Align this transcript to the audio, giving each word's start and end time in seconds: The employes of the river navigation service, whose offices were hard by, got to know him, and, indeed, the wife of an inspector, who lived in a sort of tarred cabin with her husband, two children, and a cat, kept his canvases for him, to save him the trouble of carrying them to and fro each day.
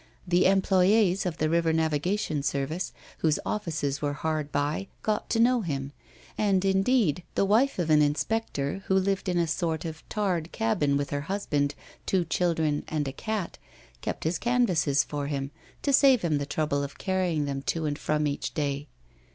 The 0.27 0.47
employes 0.47 1.27
of 1.27 1.37
the 1.37 1.47
river 1.47 1.71
navigation 1.71 2.41
service, 2.41 2.91
whose 3.19 3.37
offices 3.45 4.01
were 4.01 4.13
hard 4.13 4.51
by, 4.51 4.87
got 5.03 5.29
to 5.29 5.39
know 5.39 5.61
him, 5.61 5.91
and, 6.39 6.65
indeed, 6.65 7.21
the 7.35 7.45
wife 7.45 7.77
of 7.77 7.91
an 7.91 8.01
inspector, 8.01 8.81
who 8.87 8.95
lived 8.95 9.29
in 9.29 9.37
a 9.37 9.45
sort 9.45 9.85
of 9.85 10.01
tarred 10.09 10.51
cabin 10.51 10.97
with 10.97 11.11
her 11.11 11.21
husband, 11.21 11.75
two 12.07 12.25
children, 12.25 12.83
and 12.87 13.07
a 13.07 13.13
cat, 13.13 13.59
kept 14.01 14.23
his 14.23 14.39
canvases 14.39 15.03
for 15.03 15.27
him, 15.27 15.51
to 15.83 15.93
save 15.93 16.23
him 16.23 16.39
the 16.39 16.47
trouble 16.47 16.81
of 16.81 16.97
carrying 16.97 17.45
them 17.45 17.61
to 17.61 17.85
and 17.85 17.99
fro 17.99 18.19
each 18.25 18.55
day. 18.55 18.87